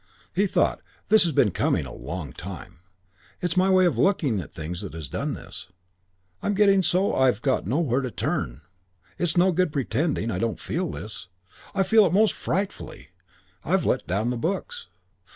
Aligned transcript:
He 0.33 0.47
thought, 0.47 0.81
"This 1.09 1.21
has 1.25 1.31
been 1.31 1.51
coming 1.51 1.85
a 1.85 1.93
long 1.93 2.33
time.... 2.33 2.79
It's 3.39 3.55
my 3.55 3.69
way 3.69 3.85
of 3.85 3.99
looking 3.99 4.39
at 4.39 4.51
things 4.51 4.81
has 4.81 5.07
done 5.07 5.35
this. 5.35 5.67
I'm 6.41 6.55
getting 6.55 6.81
so 6.81 7.13
I've 7.13 7.43
got 7.43 7.67
nowhere 7.67 8.01
to 8.01 8.09
turn. 8.09 8.61
It's 9.19 9.37
no 9.37 9.51
good 9.51 9.71
pretending 9.71 10.31
I 10.31 10.39
don't 10.39 10.59
feel 10.59 10.89
this. 10.89 11.27
I 11.75 11.83
feel 11.83 12.03
it 12.07 12.13
most 12.13 12.33
frightfully.... 12.33 13.09
I've 13.63 13.85
let 13.85 14.07
down 14.07 14.31
the 14.31 14.37
books. 14.37 14.87